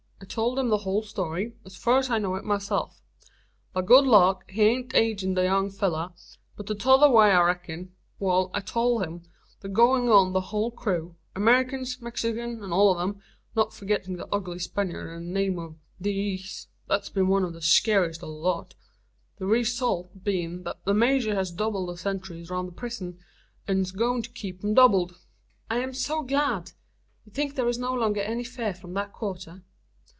[0.23, 3.01] I tolt him the hul story, as fur's I know it myself.
[3.73, 6.13] By good luck he ain't agin the young fellur,
[6.55, 7.91] but the tother way I reck'n.
[8.19, 9.29] Wal, I tolt him o'
[9.61, 13.19] the goin's on o' the hul crew Amerikins, Mexikins, an all o' them
[13.55, 17.49] not forgettin' thet ugly Spanyard o' the name o' Dee ez, thet's been one o'
[17.49, 18.75] the sarciest o' the lot.
[19.37, 23.17] The ree sult's been thet the major hez doubled the sentries roun' the prison,
[23.67, 25.17] an's goin' to keep 'em doubled."
[25.69, 26.71] "I am so glad!
[27.25, 29.63] You think there is no longer any fear from that quarter?"